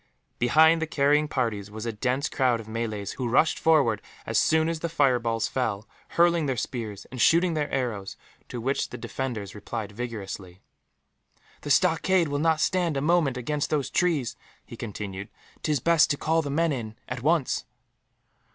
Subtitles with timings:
[0.39, 4.67] Behind the carrying parties was a dense crowd of Malays, who rushed forward as soon
[4.67, 8.17] as the fireballs fell, hurling their spears and shooting their arrows,
[8.49, 10.59] to which the defenders replied vigorously.
[11.61, 14.35] "The stockade will not stand a moment against those trees,"
[14.65, 15.29] he continued.
[15.61, 17.65] "'Tis best to call the men in, at once."